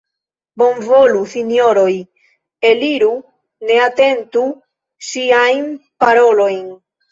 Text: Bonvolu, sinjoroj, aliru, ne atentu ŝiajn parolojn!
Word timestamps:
Bonvolu, 0.61 1.19
sinjoroj, 1.33 1.91
aliru, 2.71 3.11
ne 3.71 3.79
atentu 3.91 4.49
ŝiajn 5.13 5.71
parolojn! 6.05 6.69